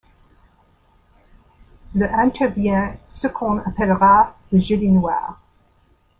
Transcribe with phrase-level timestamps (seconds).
[1.93, 5.39] Le intervient ce qu'on appellera le Jeudi noir.